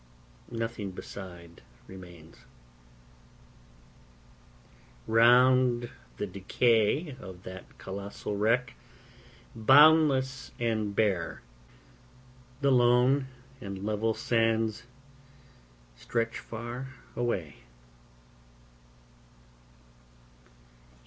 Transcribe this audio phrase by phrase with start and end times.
[0.49, 2.45] 'Nothing beside remains.
[5.05, 8.73] Round the decayOf that colossal wreck,
[9.53, 11.43] boundless and bare,
[12.61, 13.27] The lone
[13.61, 14.87] and level sands
[15.95, 17.57] stretch far away.